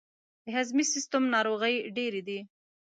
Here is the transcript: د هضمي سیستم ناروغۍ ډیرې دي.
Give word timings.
د 0.43 0.45
هضمي 0.57 0.85
سیستم 0.93 1.23
ناروغۍ 1.35 1.75
ډیرې 1.97 2.21
دي. 2.27 2.39